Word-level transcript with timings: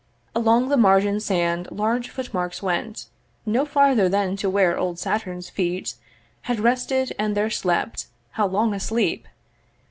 Along 0.35 0.69
the 0.69 0.77
margin 0.77 1.19
sand 1.19 1.67
large 1.69 2.09
footmarks 2.09 2.63
went 2.63 3.05
No 3.45 3.65
farther 3.67 4.09
than 4.09 4.35
to 4.37 4.49
where 4.49 4.75
old 4.75 4.97
Saturn's 4.97 5.47
feet 5.47 5.93
Had 6.49 6.59
rested, 6.59 7.13
and 7.19 7.37
there 7.37 7.51
slept, 7.51 8.07
how 8.31 8.47
long 8.47 8.73
a 8.73 8.79
sleep! 8.79 9.27